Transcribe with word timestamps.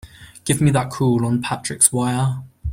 Give 0.45 0.59
me 0.61 0.71
that 0.71 0.89
call 0.89 1.23
on 1.27 1.43
Patrick's 1.43 1.93
wire! 1.93 2.39